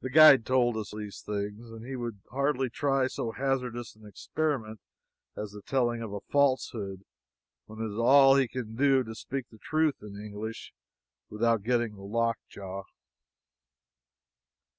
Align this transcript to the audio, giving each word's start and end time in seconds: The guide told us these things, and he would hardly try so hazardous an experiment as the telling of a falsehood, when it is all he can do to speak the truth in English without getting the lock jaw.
The 0.00 0.08
guide 0.08 0.46
told 0.46 0.78
us 0.78 0.90
these 0.96 1.20
things, 1.20 1.68
and 1.68 1.84
he 1.86 1.96
would 1.96 2.22
hardly 2.30 2.70
try 2.70 3.08
so 3.08 3.32
hazardous 3.32 3.94
an 3.94 4.06
experiment 4.06 4.80
as 5.36 5.50
the 5.50 5.60
telling 5.60 6.00
of 6.00 6.14
a 6.14 6.22
falsehood, 6.32 7.04
when 7.66 7.78
it 7.82 7.92
is 7.92 7.98
all 7.98 8.36
he 8.36 8.48
can 8.48 8.74
do 8.74 9.04
to 9.04 9.14
speak 9.14 9.50
the 9.50 9.58
truth 9.58 9.96
in 10.00 10.16
English 10.16 10.72
without 11.28 11.62
getting 11.62 11.94
the 11.94 12.04
lock 12.04 12.38
jaw. 12.48 12.84